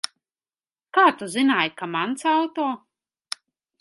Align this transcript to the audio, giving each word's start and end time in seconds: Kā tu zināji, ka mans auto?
Kā 0.97 1.03
tu 1.19 1.29
zināji, 1.33 1.73
ka 1.81 1.91
mans 1.97 2.27
auto? 2.33 2.67